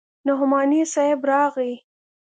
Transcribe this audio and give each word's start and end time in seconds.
نعماني 0.27 0.81
صاحب 0.93 1.21
راغى. 1.29 1.73